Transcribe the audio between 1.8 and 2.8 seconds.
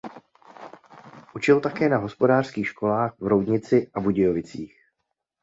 na hospodářských